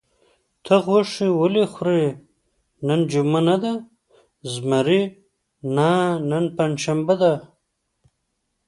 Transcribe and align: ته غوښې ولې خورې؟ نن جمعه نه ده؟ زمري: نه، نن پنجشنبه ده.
ته 0.65 0.73
غوښې 0.85 1.27
ولې 1.39 1.63
خورې؟ 1.73 2.05
نن 2.87 2.99
جمعه 3.11 3.39
نه 3.47 3.55
ده؟ 3.63 3.73
زمري: 4.53 5.01
نه، 5.75 5.89
نن 6.29 6.45
پنجشنبه 6.57 7.15
ده. 7.21 7.33